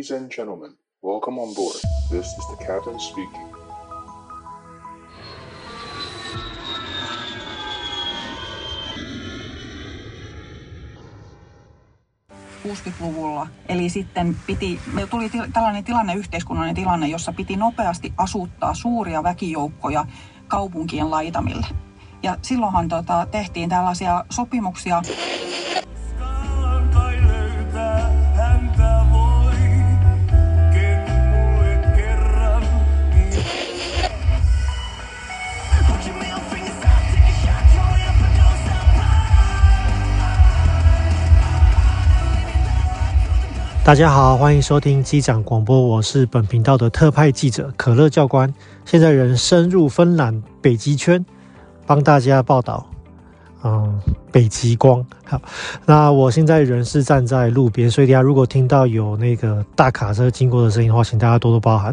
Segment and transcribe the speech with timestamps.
[0.00, 1.76] Ladies and gentlemen, welcome on board.
[2.10, 3.54] This is the captain speaking.
[12.64, 13.46] 60-luvulla.
[13.68, 20.06] Eli sitten piti, me tuli tällainen tilanne, yhteiskunnallinen tilanne, jossa piti nopeasti asuttaa suuria väkijoukkoja
[20.48, 21.66] kaupunkien laitamille.
[22.22, 25.02] Ja silloinhan tota, tehtiin tällaisia sopimuksia.
[43.82, 48.52] 大家好，欢迎收听机长广播，我是本频道的特派记者可乐教官。
[48.84, 51.24] 现在人深入芬兰北极圈，
[51.86, 52.86] 帮大家报道。
[53.64, 53.98] 嗯，
[54.30, 55.04] 北极光。
[55.24, 55.40] 好，
[55.86, 61.92] 那我现在人是站在路边，所以大家如果听到有那个大卡车经过的声音的话，请大家多多包涵。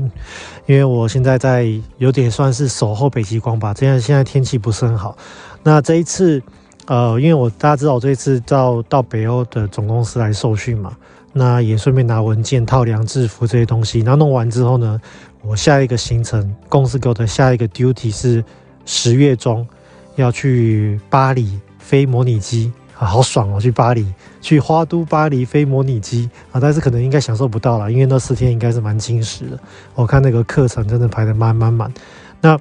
[0.65, 3.73] 因为我现在在有点算是守候北极光吧。
[3.73, 5.17] 这样现在天气不是很好。
[5.63, 6.43] 那这一次，
[6.85, 10.95] 呃，因为我大家知道我这一次到到北欧的总公司来受训嘛。
[11.33, 13.99] 那也顺便拿文件、套量、制服这些东西。
[13.99, 14.99] 然后弄完之后呢，
[15.41, 18.43] 我下一个行程，公司给我的下一个 duty 是
[18.85, 19.67] 十月中
[20.15, 23.61] 要去巴黎飞模拟机啊，好爽哦！
[23.61, 24.11] 去巴黎，
[24.41, 29.59] 去花都巴黎飞模拟机啊，但是可能应该享受不到了，因为那四天应该是蛮精实的。
[29.93, 31.93] 我看那个课程真的排得满满满。
[32.41, 32.59] 那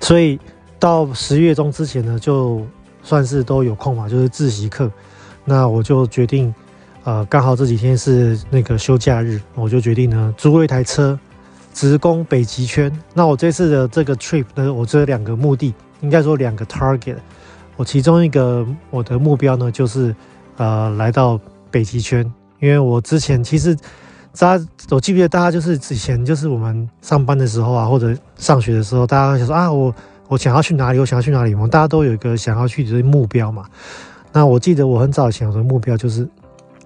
[0.00, 0.38] 所以
[0.78, 2.64] 到十月中之前呢，就
[3.02, 4.88] 算是都有空嘛，就是自习课。
[5.44, 6.54] 那我就决定。
[7.04, 11.18] 呃，刚好这几天是那个休假日，我就决定呢租了一台车，
[11.74, 12.92] 直攻北极圈。
[13.12, 17.16] 那我这次的这个 trip 呢，我这两个目的，应该说两个 target。
[17.74, 20.14] 我其中一个我的目标呢，就是
[20.58, 21.40] 呃来到
[21.72, 22.24] 北极圈，
[22.60, 23.74] 因为我之前其实
[24.38, 29.92] 大家，我记不记得大家就是之前就是我们上班的时候啊，或者上学的时候，大家想说啊，我
[30.28, 33.64] 我想要去哪里，我想要去哪里，我们大家都有一个想要去的目标嘛。
[34.30, 36.28] 那我记得我很早以前我的目标就是。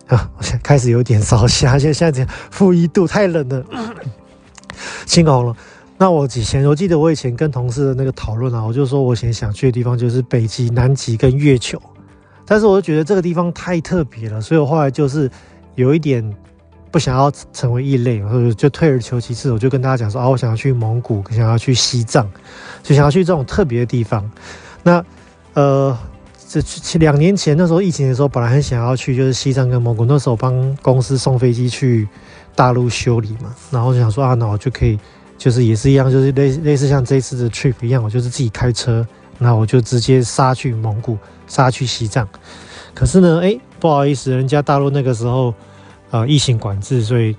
[0.14, 3.64] 啊，我现在开始有点烧瞎，现在现在这样负一度，太冷了，
[5.04, 5.56] 心口红了。
[5.98, 11.80] 那我以前我记得我以前跟同事的那个讨论啊，我就说我以前想去的地方就是北极、南极跟月球，
[12.44, 15.28] 但是我就觉得这个地方太特别了，所以我后来就是
[15.74, 16.22] 有一点
[16.92, 22.30] 不想要成为异类，或者就退而求其次，我就跟大家讲说啊，我想要去蒙古，想要去西藏，
[22.82, 24.30] 就想要去这种特别的地方。
[24.84, 25.04] 那
[25.54, 25.98] 呃。
[26.48, 30.04] 这两年前那时候疫情的时候，本来很想要去，就是西藏跟蒙古。
[30.04, 32.08] 那时候帮公司送飞机去
[32.54, 34.98] 大陆修理嘛，然后就想说啊，那我就可以，
[35.36, 39.06] 就是也是一样，就是类类似像这次的 trip 一样，我就是自己开车，
[39.38, 41.18] 那我就直接杀去蒙古，
[41.48, 42.28] 杀去西藏。
[42.94, 45.52] 可是呢，哎，不好意思，人家大陆那个时候
[46.10, 47.36] 呃疫情管制，所以。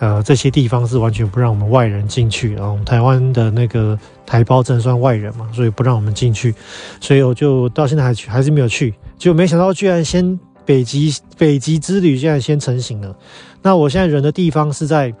[0.00, 3.96] 呃，这些地方是完全不让我们外人进去，然后我们台湾的那个
[4.26, 6.52] 台胞证算外人嘛，所以不让我们进去，
[7.00, 13.16] 所以我就到现在还去还是没有去，就没想到居然先北极北极之旅竟然先成型了。
[13.62, 15.14] 那我现在人的地方是在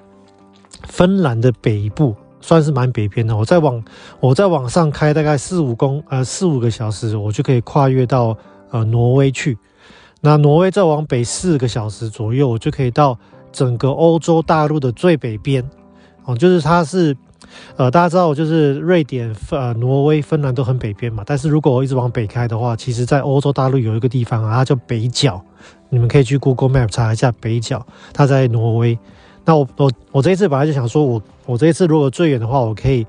[0.88, 3.36] 芬兰的北部，算是蛮北边的。
[3.36, 3.82] 我再往
[4.18, 8.36] 我再往上开大概四五公呃四五个小时，我就可以跨越到
[8.70, 9.56] 呃挪威去。
[10.20, 13.16] 那挪威再往北四个小时左右，我就可以到。
[13.54, 15.64] 整个欧洲大陆的最北边，
[16.24, 17.16] 哦，就是它是，
[17.76, 21.22] 呃，大家知道，就是瑞典、呃，挪威、芬兰都很北边嘛。
[21.24, 25.40] 但是如果我一直往北开的话，其实在欧洲大陆有一个地方啊，它叫北角，
[25.88, 28.98] 你们可以去 Google Map 查一下北角，它在挪威。
[29.44, 33.06] 那我我我这一次本来就想说我，我我这一次如果最远的话，我可以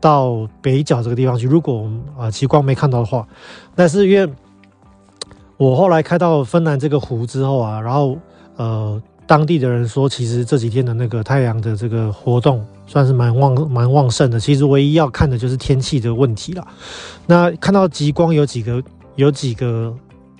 [0.00, 1.48] 到北角这个地方去。
[1.48, 3.26] 如果啊极光没看到的话，
[3.74, 4.32] 但是因为
[5.56, 8.16] 我后来开到芬兰这个湖之后啊，然后
[8.54, 9.02] 呃。
[9.28, 14.40] 当地的人说，其实这几天的那个太阳的这个活动算是蛮旺、蛮旺盛的。
[14.40, 16.66] 其实唯一要看的就是天气的问题了。
[17.26, 18.82] 那看到极光有几个、
[19.16, 19.94] 有几个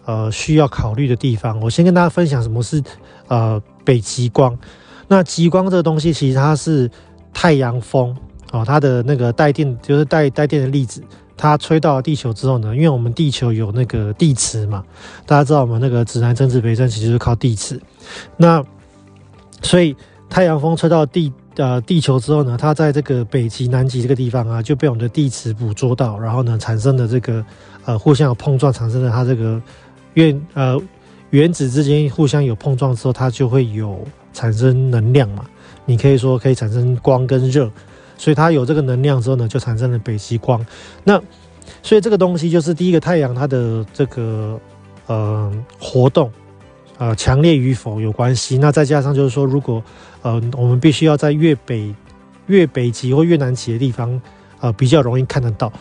[0.06, 1.60] 呃需要考虑的地方。
[1.60, 2.82] 我先跟大家分享什么是
[3.26, 4.58] 呃北极光。
[5.06, 6.90] 那极光这个东西其实它是
[7.30, 8.16] 太阳风
[8.52, 11.02] 哦，它的那个带电就是带带电的粒子，
[11.36, 14.82] 它吹到地球之后呢，因为我们地球有那个地磁嘛，
[15.26, 17.78] 大家知道我们那个指南针、指北针其实就是靠地磁。
[18.38, 18.64] 那
[19.62, 19.94] 所以
[20.30, 27.44] 太阳风吹到地呃地球之后呢，它在这个北极、南极这个地方啊，就被我们的地磁捕捉到，然后呢，产生的这个
[27.84, 29.60] 呃互相有碰撞，产生的它这个
[30.14, 30.80] 原呃
[31.30, 35.44] 原子之间互相有碰撞之后，它就会有产生能量嘛。
[35.84, 37.70] 你可以说可以产生光跟热，
[38.16, 40.64] 所以它有这个能量之后呢，就产生了北极光。
[41.02, 41.20] 那
[41.82, 44.60] 所以这个东西就是第一个太阳它的这个
[45.06, 45.50] 呃
[45.80, 46.30] 活动。
[46.98, 48.58] 呃强烈与否有关系。
[48.58, 49.82] 那再加上就是说，如果
[50.22, 51.94] 呃我们必须要在越北
[52.46, 54.20] 越北极或越南极的地方，
[54.60, 55.72] 呃比较容易看得到。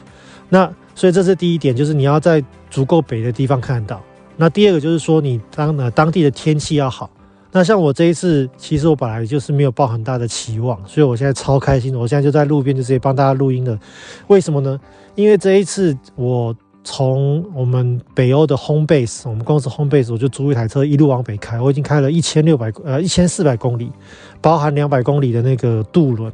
[0.50, 4.02] 那所以这是第一点，就是你要在足够北的地方看得到。
[4.38, 7.10] 那第二个就是说，你当呃当地的天气要好。
[7.52, 11.96] 那像我这一次，其实我本来就是没有抱很大的期望，所以我现在超开心。
[11.96, 13.80] 我现在就在路边就直接帮大家录音了。
[14.28, 14.80] 为什么呢？
[15.16, 16.56] 因为这一次我
[16.90, 21.60] 从我们北欧的 home base，我们公司 home base，我就租一台车一路往北开。
[21.60, 23.92] 我已经开了一千六百呃一千四百公里，
[24.40, 26.32] 包含两百公里的那个渡轮，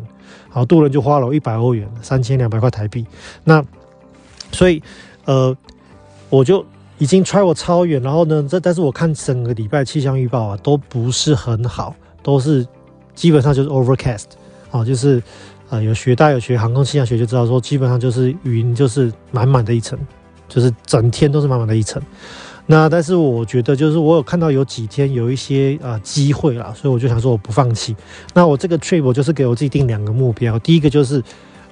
[0.50, 3.04] 好，渡轮就花了我一百欧元，三千两百块台币。
[3.44, 3.66] 那
[4.52, 4.84] 所以
[5.26, 5.58] 呃，
[6.30, 6.64] 我就。
[7.00, 12.66] 已经 travel 超远，然后呢，这但是我看整个礼拜气象预报啊，都不是很好，都是
[13.14, 14.26] 基本上就是 overcast
[14.72, 15.22] 啊，就是
[15.70, 20.00] 呃有学大有学航空气象学就知道说，基本上就是云就是满满的一层，
[20.48, 22.02] 就是整天都是满满的一层。
[22.66, 27.96] 那但是我觉得就是我有看到有几天有一些啊机会啦，所以我就想说我不放弃。
[28.34, 31.22] 那我这个 trip 我就是给我自己定两个目标，第一个就是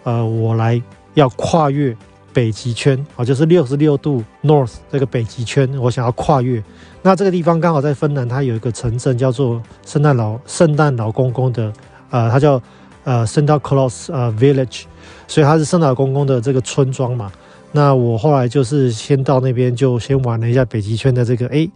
[0.03, 0.81] 呃我来
[1.13, 1.95] 要跨越。
[2.33, 6.63] 北极圈啊，就是六十六度 North 这个北极圈，我想要跨越。
[7.01, 11.73] 那这个地方刚好在芬兰，它有一个城镇叫做圣诞老圣诞老公公的，
[12.09, 12.61] 呃，它叫
[13.03, 14.83] 呃 Santa Claus 呃 Village，
[15.27, 17.29] 所以它是圣诞老公公的这个村庄嘛。
[17.71, 21.69] 那我后来就是先到那边，就先玩了一下北极圈的这个，哎，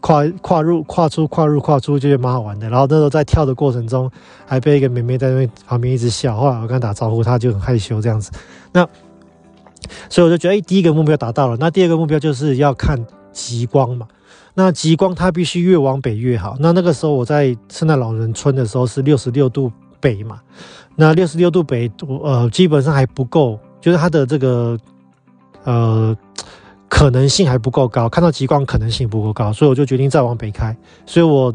[0.00, 2.68] 跨跨入跨出跨入跨出，就觉得蛮好玩的。
[2.70, 4.10] 然后那时候在跳的过程中，
[4.46, 8.30] 还被一个妹妹在那边旁边一直笑，后来我跟她打招呼，她就很害羞这样子。
[8.72, 8.88] 那
[10.08, 11.56] 所以我就觉得，哎，第一个目标达到了。
[11.60, 12.98] 那第二个目标就是要看
[13.32, 14.06] 极光嘛。
[14.54, 16.56] 那极光它必须越往北越好。
[16.60, 19.70] 那那个时候我在圣诞老人村的时候是六十六度
[20.00, 20.40] 北嘛。
[20.96, 21.90] 那六十六度北，
[22.22, 24.78] 呃，基本上还不够，就是它的这个
[25.64, 26.16] 呃
[26.88, 29.52] 可能性还不够高，看到极光可能性不够高。
[29.52, 30.76] 所以我就决定再往北开。
[31.06, 31.52] 所以我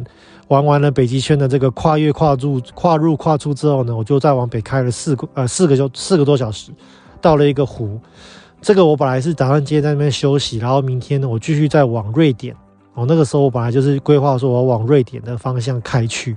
[0.48, 6.72] 玩完了北极圈的这个跨越、跨入、跨入、跨出之后呢，我就再往北开了四个呃四个就四个多小时。
[7.20, 8.00] 到了一个湖，
[8.62, 12.56] 这个我本来是打算今天在那边休息，然后明天呢，我继续再往瑞典。
[12.94, 16.36] 哦，那个时候我本来就是规划说我往瑞典的方向开去。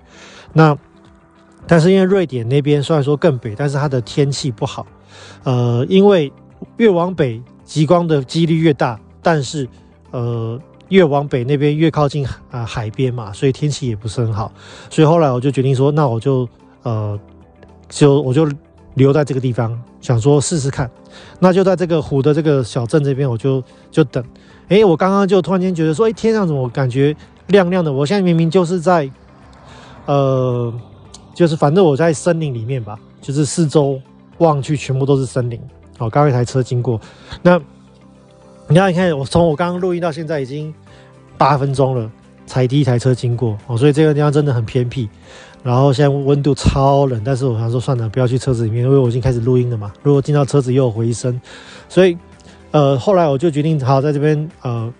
[0.53, 0.77] 那
[1.67, 4.87] 但是因为瑞典那边虽然说更北，但是它的天气不好。
[5.45, 6.33] 呃，因为
[6.77, 7.41] 越往北
[7.71, 9.69] 极光的几率越大，但是
[10.11, 14.51] 呃越往北那边越靠近啊、海边嘛，所以天气也不是很好。
[14.91, 16.49] 所以后来我就决定说，那我就
[16.83, 17.17] 呃
[17.89, 18.51] 就我就。
[18.95, 20.91] 留在这个地方，想说试试看，
[21.39, 24.23] 那就在这个湖的这个小镇这边，我就就等。
[24.69, 27.15] 哎、欸，我刚刚就突然间觉得说，哎、欸，天上怎么感觉
[27.47, 27.93] 亮亮的？
[27.93, 29.09] 我现在明明就是在，
[30.07, 30.75] 呃，
[31.33, 33.99] 就是反正我在森林里面吧，就是四周
[34.39, 35.61] 望去全部都是森林。
[36.01, 36.99] 好，刚刚一台车经过，
[37.43, 37.61] 那
[38.69, 40.73] 你看，你看，我从我刚刚录音到现在已经
[41.37, 42.11] 八分钟了，
[42.47, 45.07] 才第一台车经过哦，所以这个地方真的很偏僻。
[45.63, 49.93] 然后现在温度超冷，但是我想说算了，不要去车子里面，因为我已经开始录音了嘛。
[50.03, 51.39] 如果进到车子又有回声，
[51.87, 52.17] 所以
[52.71, 54.91] 呃后来我就决定好在这边呃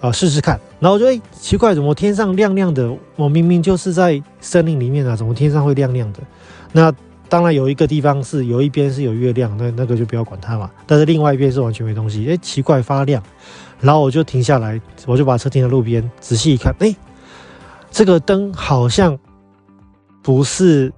[0.00, 0.58] 呃试试看。
[0.80, 2.90] 然后我觉得哎奇怪，怎么天上亮亮的？
[3.16, 6.20] 我明明就是在森林里面啊，怎么天上会亮亮的？
[6.72, 6.90] 那
[7.28, 10.70] 当然有一个地方是有一边是有月亮，那那个就不要管它嘛。
[10.86, 13.22] 但是另外一边是完全没东西，哎奇怪发亮，
[13.80, 16.94] 然后我就停下来，我就把车停在路边，仔细一看，哎
[17.90, 19.18] 这个灯好像。
[20.22, 20.92] 不是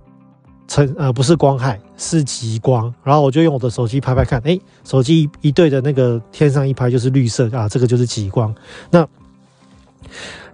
[0.66, 2.90] 成呃不是光害，是极光。
[3.04, 8.54] 然后我就用我的手机拍拍看，哎，手机一,对着那个天上一拍就是绿色啊，这个就是极光。
[8.90, 9.06] 那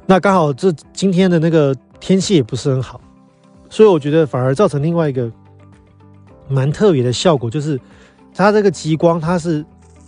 [0.06, 3.00] 那刚好这今天的那个天气也不是很好，
[3.70, 5.30] 所以我觉得反而造成另外一个
[6.48, 7.80] 蛮特别的效果，就是
[8.34, 9.58] 它这个极光，它是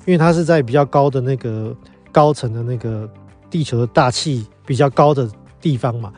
[0.04, 1.74] 因为它是在比较高的那个
[2.12, 3.08] 高层的那个
[3.50, 5.28] 地球的大气比较高的
[5.60, 6.12] 地方嘛。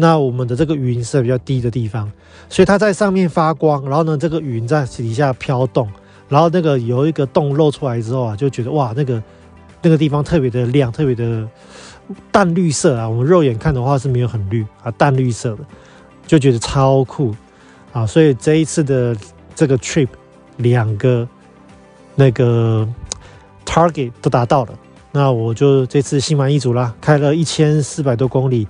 [0.00, 2.08] 那我们的这个云是比较低的地方，
[2.48, 5.88] 所以它在上面发光，然后呢，这个云在底下飘动，
[6.28, 9.20] 然后那个有一个洞露出来之后啊，就觉得哇，那个
[9.82, 11.48] 那个地方特别的亮，特别的
[12.30, 13.08] 淡绿色啊。
[13.08, 15.64] 我们肉眼看的话是没有很绿啊，淡绿色的，
[16.28, 17.34] 就觉得超酷
[17.92, 18.06] 啊。
[18.06, 19.16] 所以这一次的
[19.58, 20.06] 这个 trip
[20.58, 21.26] 两个
[22.14, 22.88] 那个
[23.66, 24.78] target 都达到了，
[25.10, 28.68] 那我就这次心满意足啦，开了一千四百多公里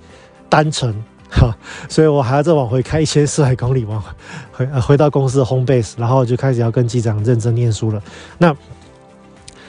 [0.49, 0.91] 单程。
[1.29, 1.55] 哈，
[1.87, 4.03] 所以我还要再往回开一千四百公里，往
[4.51, 8.01] 回回到公司的 home base，然后就开始要跟机长认真念书了。
[8.39, 8.51] 那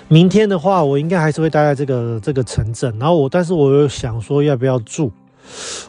[0.09, 2.99] 明天的话，我应该还是会待在这个这个城镇。
[2.99, 5.11] 然后我，但是我又想说要不要住？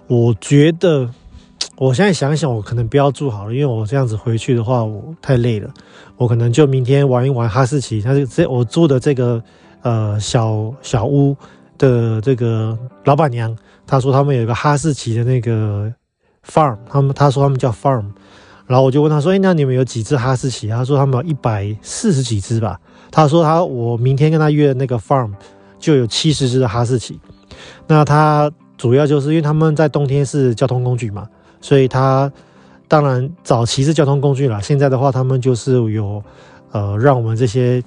[0.07, 1.09] 我觉得
[1.77, 5.69] 我现在想一想，我可能不要住好了，因为我这样子回去的话，我太累了。
[6.15, 8.01] 我可能就明天玩一玩哈士奇。
[8.01, 9.41] 他这我住的这个
[9.81, 11.35] 呃小小屋
[11.77, 13.57] 的这个老板娘。
[13.87, 15.91] 她说他们有一个哈士奇的那个
[16.47, 18.05] farm，他们他说他们叫 farm，
[18.67, 20.67] 然后我就问他说，哎，那你们有几只哈士奇？
[20.67, 22.79] 他说他们有一百四十几只吧。
[23.09, 25.33] 他说他我明天跟他约的那个 farm
[25.79, 27.19] 就有七十只的哈士奇。
[27.87, 31.27] 那他主要就是因为他们在冬天是交通工具嘛，
[31.61, 32.31] 所以他
[32.87, 34.59] 当然早期是交通工具啦。
[34.59, 36.21] 现在的话，他们就是有
[36.71, 37.81] 呃让我们这些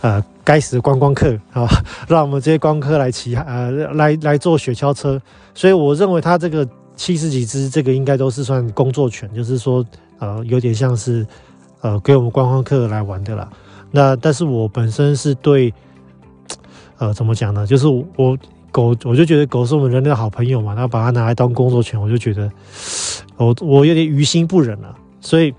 [0.00, 1.66] 呃该死的观光客啊，
[2.06, 5.20] 让我们这些观光客来骑呃来来坐雪橇车。
[5.54, 9.84] 所以我认为他这个七十几只，这个应该都是算工作犬，就是说
[10.18, 11.26] 呃有点像是
[11.80, 13.48] 呃给我们观光客来玩的啦。
[13.90, 15.72] 那但是我本身是对，
[16.98, 17.66] 呃，怎么讲呢？
[17.66, 18.36] 就是我
[18.70, 22.50] 狗，我就觉得狗是我们人类的好朋友嘛，然后把它拿来当工作犬，我就觉得
[23.38, 25.54] 我我有点于心不忍了，所以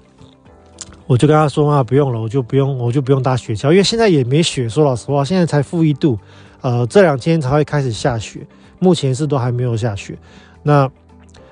[1.07, 4.69] 我就跟他说啊，不用了，我就不用，我就不用搭雪橇，因为现在也没雪。
[4.69, 6.19] 说老实话，现在才负一度，
[6.61, 8.45] 呃，这两天才会开始下雪，
[8.77, 10.15] 目前是都还没有下雪。
[10.61, 10.87] 那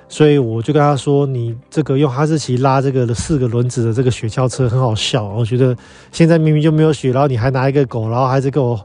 [0.09, 5.25] 所以我就跟他说：“你这个用哈士奇拉这个四个轮子的这个雪橇车很好笑。
[5.25, 5.75] 我觉得
[6.11, 8.79] 现在明明就没有雪，然后你还拿一个狗，然后还是跟我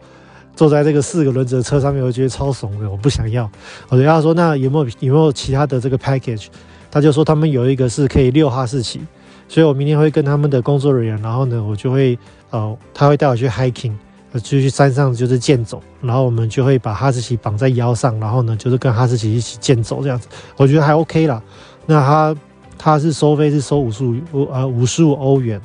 [0.57, 3.49] 坐在这个四个轮子的车上面，我觉得超怂的，我不想要。”
[3.89, 6.47] 我就跟他说：“那有没有有没有其他的这个 package？”
[6.93, 9.01] 他就说他们有一个是可以遛哈士奇，
[9.49, 12.17] 所以我明天会跟他们的工作人员，然后呢，我就会
[12.51, 13.95] 呃，他会带我去 hiking。
[14.35, 21.43] 就去山上就是健走，然后我们就会把哈士奇绑在腰上，然后呢就是跟哈士奇一起健走这样子，我觉得还 OK 啦。
[21.85, 22.37] 那他
[22.79, 25.61] 他是收费是收五十五呃五十五欧元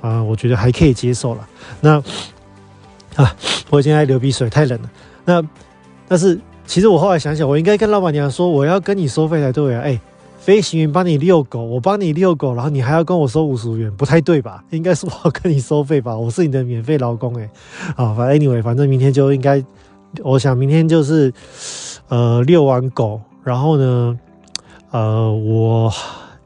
[0.00, 1.48] 啊，我觉得还可以接受了。
[1.80, 2.00] 那
[3.16, 3.34] 啊，
[3.68, 4.90] 我现在流鼻水，太冷了。
[5.24, 5.42] 那
[6.06, 10.00] 但是其实我后来想想，我应该跟老板娘说，我要跟你收费才对啊，哎。
[10.38, 14.64] 飞行员帮你遛狗，我帮你遛狗，然后你还要跟我收五十元，不太对吧？
[14.70, 16.16] 应该是我要跟你收费吧？
[16.16, 17.50] 我是你的免费劳工诶。
[17.96, 19.62] 啊，反正 anyway，反正明天就应该，
[20.22, 21.30] 我想明天就是，
[22.08, 24.18] 呃，遛完狗，然后呢，
[24.90, 25.92] 呃，我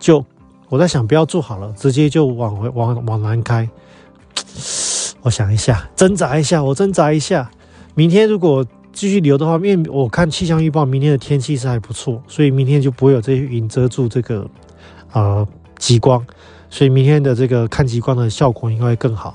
[0.01, 0.25] 就
[0.69, 3.69] 我在想，不要住好了，直接就往回往往南开。
[5.23, 7.49] 我想一下，挣扎一下，我挣扎一下，
[7.95, 8.67] 明天如果。
[8.93, 14.47] 继续留的话，因为我看气象预报，明天的天气是还不错，所以明天就不会有这些云遮住这个
[15.13, 15.47] 呃
[15.79, 16.25] 极光，
[16.69, 19.35] 所以明天的这个看极光的效果应该会更好。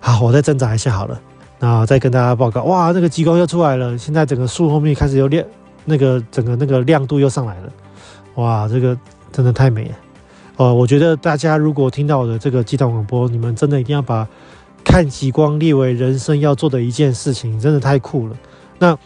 [0.00, 1.20] 好，我再挣扎一下好了，
[1.58, 2.62] 那再跟大家报告。
[2.62, 5.44] 哇，这个极光又出来了，现在整个树后面开始有亮，
[5.84, 7.72] 那个整个那个亮度又上来了。
[8.36, 8.96] 哇，这个
[9.32, 9.94] 真的太美了。
[10.56, 14.28] 呃，我觉得大家如果听到我的这个机场广播，你们真的一定要把
[14.84, 18.36] 看极光列为人生要做的一件事情，真的太酷了。
[18.80, 18.98] 那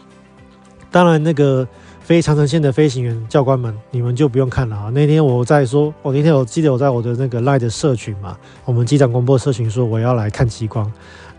[0.89, 1.67] 当然，那个
[1.99, 4.89] 飞长程线的飞行员教官们，你们就不用看了啊。
[4.91, 10.89] 那天我在说，我那天我记得我在我的那个 Line 的社群嘛，我们机长广播社群说我要来看极光，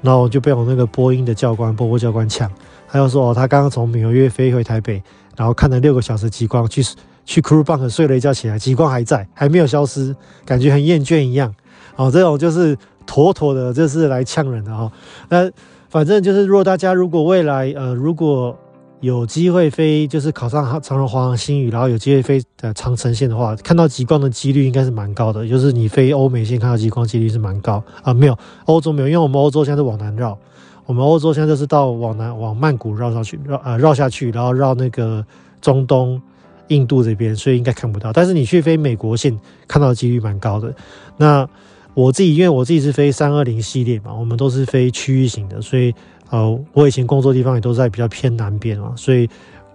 [0.02, 2.50] 然后就被我那个波音的教官波波教官呛，
[2.87, 5.02] 他就说哦，他刚刚从纽约飞回台北，
[5.35, 6.83] 然后看了六个小时极光，去
[7.25, 10.14] 去 crew bunk 睡了一觉起来，极光还在，还没有消失，
[10.45, 11.55] 感觉很厌倦一样。
[11.97, 12.76] 哦，这种就是
[13.07, 14.93] 妥妥的，就是来呛人的哦。
[15.31, 15.50] 那。
[15.96, 18.54] 反正就是，如果大家如果未来呃如果
[19.00, 25.48] 有机会飞，就是考上长荣华航新宇，然后有机会飞呃长城线的话，看到极光的几率应该是蛮高的。
[25.48, 28.12] 就是你飞欧美线看到极光几率是蛮高啊。
[28.12, 28.36] 没有
[28.66, 30.36] 欧洲没有，因为我们欧洲现在是往南绕，
[30.84, 35.24] 我们欧洲现在就是到往南往曼谷绕上去绕呃绕下去，然后绕那个
[35.62, 36.20] 中东
[36.68, 38.12] 印度这边，所以应该看不到。
[38.12, 39.34] 但是你去飞美国线
[39.66, 40.74] 看到几率蛮高的。
[41.16, 41.48] 那
[41.96, 45.94] 我自己因为我自己是飞三二零系列嘛，我们都是飞区域型的，所以
[46.28, 49.26] 呃，我以前工作地方也都在比较偏南边嘛，所以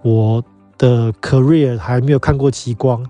[0.03, 0.43] 我
[0.77, 3.03] 的 career 还没有看过极光。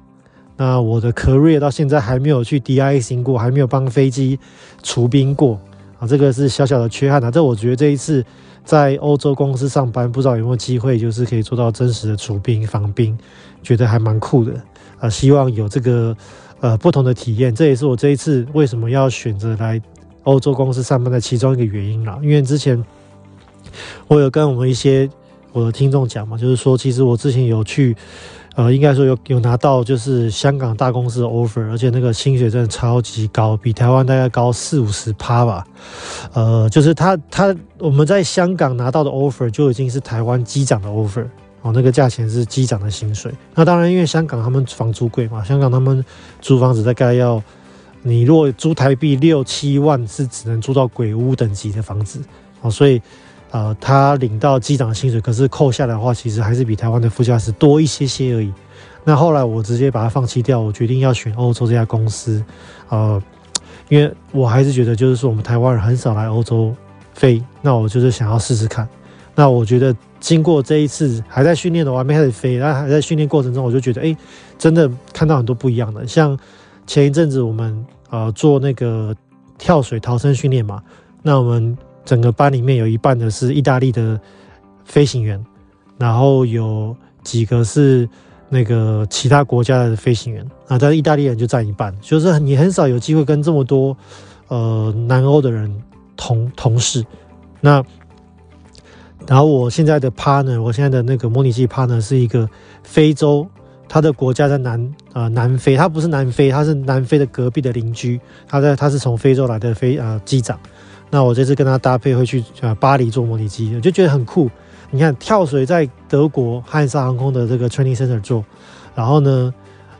[0.55, 4.39] 那我的 career 到现在还没有去 de-icing 过，还没有帮飞机
[4.81, 5.59] 除冰过
[5.99, 7.29] 啊，这个是小小的缺憾啊。
[7.29, 8.23] 这我觉得这一次
[8.63, 13.17] 在欧洲公司上班，不知道有没有机会，就是可以做到真实的除冰防冰，
[13.61, 14.53] 觉得还蛮酷的
[14.99, 15.09] 啊。
[15.09, 16.15] 希望有这个。
[16.61, 19.81] 呃，不同的体验，这也是我这一次为什么要选择来
[20.23, 22.19] 欧洲公司上班的其中一个原因啦。
[22.21, 22.81] 因为之前
[24.07, 25.09] 我有跟我们一些
[25.51, 27.95] 我的听众讲嘛，就是说，其实我之前有去，
[28.55, 35.65] 呃，应该说有有拿到就是香港大公司的 offer，而且那个薪水真的超级高，比台湾大概高四五十趴吧。
[36.33, 41.25] 呃，就是他他我们在香港拿到的 offer 就已经是台湾机长的 offer。
[41.63, 43.31] 哦，那个价钱是机长的薪水。
[43.53, 46.03] 那当然，因为香港他们房租贵嘛，香港他们
[46.41, 47.41] 租房子大概要，
[48.01, 52.19] 你如果租台币六七万，是只能租到鬼屋等级的房子。
[52.61, 52.99] 哦，所以，
[53.51, 58.51] 呃，他领到机长的薪水，可是扣下来的话，其实还是比台湾的副驾驶多一些些而已。
[59.03, 62.43] 那后来我直接把它放弃掉，我决定要选欧洲这家公司。
[62.89, 63.21] 呃，
[63.87, 66.75] 因为我还是觉得，就是说我们台湾人很少来欧洲
[67.13, 68.89] 飞，那我就是想要试试看。
[69.35, 69.95] 那我觉得。
[70.21, 74.15] 经过这一次还在训练的，我还没开始飞，但还在训练过程中，我就觉得，哎，
[74.57, 76.07] 真的看到很多不一样的。
[76.07, 76.37] 像
[76.85, 79.13] 前一阵子我们呃做那个
[79.57, 80.81] 跳水逃生训练嘛，
[81.23, 81.75] 那我们
[82.05, 84.19] 整个班里面有一半的是意大利的
[84.85, 85.43] 飞行员，
[85.97, 88.07] 然后有几个是
[88.47, 93.97] 那个其他国家的飞行员啊，但是意大利人就占一半，就是你很少有机会跟这么多
[94.49, 95.73] 呃南欧的人
[96.15, 97.03] 同同事。
[97.59, 97.83] 那
[99.27, 102.49] 然后我现在的 partner，我现在的那个模拟机 partner 是一个
[102.83, 103.47] 非洲，
[103.87, 110.59] 他的国家在南呃南非，他不是南非，他是南非的隔壁的邻居，他在他是从非洲来的飞呃机长。
[111.09, 114.49] 那我这次跟他搭配会去呃巴黎做模拟机，我就觉得很酷。
[114.89, 118.43] 你看跳水在德国汉莎航空的这个 training center 做，
[118.95, 119.53] 然后呢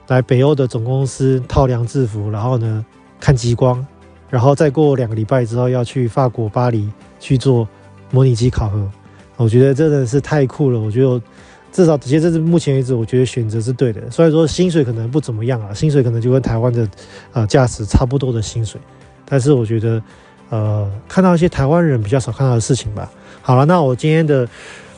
[0.07, 2.85] 来北欧的总公司套量制服，然后呢
[3.19, 3.85] 看极光，
[4.29, 7.67] 然后再过两个礼拜之后要去法国巴黎去做
[8.09, 8.89] 模拟机考核。
[9.41, 10.79] 我觉得真的是太酷了。
[10.79, 11.21] 我觉得
[11.71, 14.01] 至少其实这是目前为止，我觉得选择是对的。
[14.11, 16.87] 虽然说薪水可能不怎么样啊，薪水可能就跟台湾的
[17.33, 18.79] 呃驾驶差不多的薪水，
[19.25, 20.01] 但是我觉得
[20.49, 23.11] 呃看到一些台湾人比较少看到的事情吧。
[23.41, 24.47] 好了，那我今天的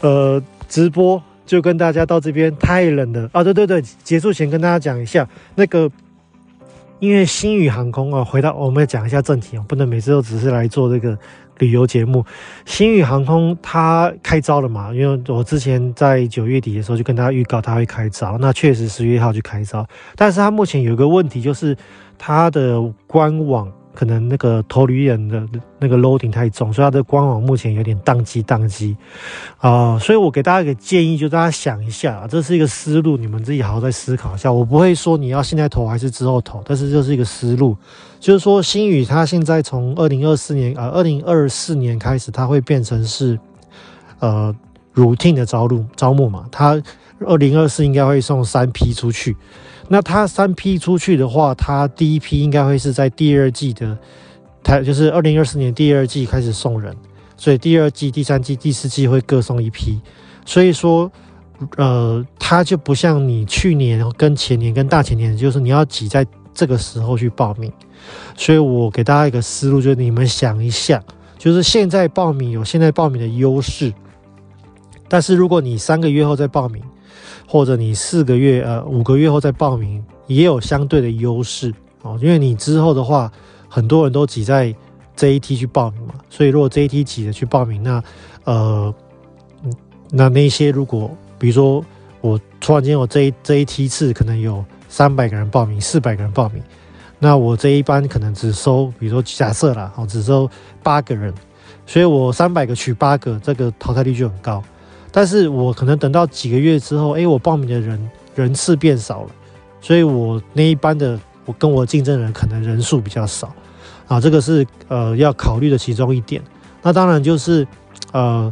[0.02, 2.54] 呃直播就跟大家到这边。
[2.58, 3.44] 太冷了啊！
[3.44, 5.90] 对对对，结束前跟大家讲一下那个，
[7.00, 11.18] 因为星宇航空啊，回到我们要讲一下正题啊，不能每次都只是来做这个
[11.60, 12.26] 旅游节目。
[12.66, 14.94] 星宇航空它开招了嘛？
[14.94, 21.76] 因为我之前在九月底的时候就跟大家预告它会开招，那确实十月一号就开招，但是它目前有一个问题，就是
[22.18, 23.72] 它的官网。
[23.94, 25.48] 可能那个投旅人的
[25.80, 28.96] 那个 loading 太重，所以它的官网目前有点宕机宕机
[29.58, 29.98] 啊。
[30.00, 34.52] 所以我给大家一个建议，就大家想一下，这是一个思路，你们自己好好再思考一下。
[34.52, 37.78] 我不会说你要现在投还是之后投，但是这是一个思路，
[38.20, 43.40] 就是说星宇它现在从二零二四年啊，二零二四年开始，它会变成是
[44.20, 44.56] 呃
[44.96, 46.82] routine 的招录招募嘛，它
[47.26, 49.36] 二零二四应该会送三批出去。
[49.90, 53.98] 那它三批出去的话，它第一批应该会是在第二季的
[54.64, 56.96] 他，就是二零二四年第二季开始送人，
[57.36, 60.00] 所以第二季、第三季、第四季会各送一批。
[60.46, 61.12] 所以说，
[61.76, 67.70] 呃，它就不像你去年跟前年跟大前年，就是你要挤在这个时候去报名。
[68.38, 71.04] 所以我给大家一个思路，就是你们想一下，
[71.38, 73.94] 就是现在报名有现在报名的优势，
[75.10, 76.82] 但是如果你三个月后再报名。
[77.48, 83.32] 或者你四个月呃五个月后再报名，也有相对的优势哦，因为你之后的话，
[83.68, 84.74] 很多人都挤在
[85.16, 88.04] 这一梯去报名嘛，所以如果这一梯挤着去报名，那
[88.46, 88.94] 呃，
[90.10, 91.84] 那那些如果比如说
[92.22, 96.62] 我突然间我这一这一梯次可能有三百个人报名，四百个人报名，
[97.20, 100.50] 那我这一班可能只收，比如说假设啦，哦，只收
[100.82, 101.34] 八个人，
[101.86, 104.64] 所以我三百个取八个，这个淘汰率就很高。
[105.16, 109.30] 但是我可能等到几个月之后，哎，我报名的人人次变少了，
[109.80, 113.54] 所以我那一班的我跟我竞争人可能人数比较少，
[114.08, 116.42] 啊，这个是呃要考虑的其中一点。
[116.82, 117.66] 那当然就是
[118.12, 118.52] 呃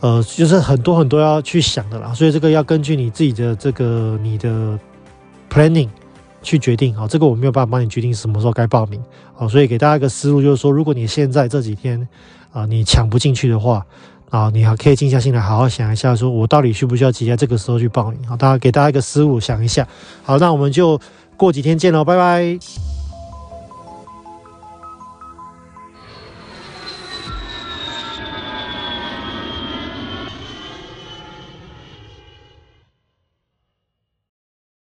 [0.00, 4.78] 呃，就是很多很多要去想的啦，所以这个要根据你自己的这个你的
[5.50, 5.90] planning
[6.42, 8.98] 去决定啊，这个我没有办法帮你决定什么时候该报名
[9.36, 12.08] 啊，所以给大家一个思路，就是说，如果你现在这几天
[12.50, 13.84] 啊你抢不进去的话。
[14.32, 18.18] 啊，你好可以静下心来，好好想一下，说我到底需不需要挤在这个时候去报名？
[18.26, 19.86] 好，大家给大家一个思路，想一下。
[20.22, 20.98] 好，那我们就
[21.36, 22.91] 过几天见喽，拜拜。